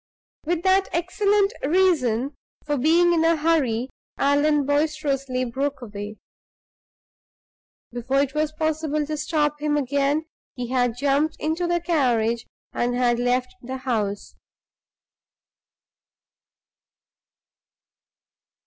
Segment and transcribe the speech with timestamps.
[0.45, 6.15] With that excellent reason for being in a hurry, Allan boisterously broke away.
[7.91, 10.25] Before it was possible to stop him again,
[10.55, 14.33] he had jumped into the carriage and had left the house.